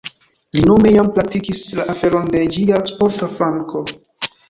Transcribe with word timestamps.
Li 0.55 0.63
nome 0.69 0.93
jam 0.95 1.11
pritraktis 1.19 1.61
la 1.81 1.87
aferon 1.95 2.35
de 2.37 2.43
ĝia 2.59 2.83
sporta 2.93 3.33
flanko. 3.39 3.89